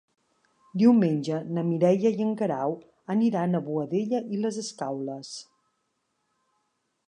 Diumenge 0.81 1.41
na 1.57 1.63
Mireia 1.67 2.11
i 2.15 2.25
en 2.25 2.31
Guerau 2.41 2.73
aniran 3.17 3.53
a 3.53 3.63
Boadella 3.69 4.25
i 4.37 4.43
les 4.47 4.61
Escaules. 4.65 5.33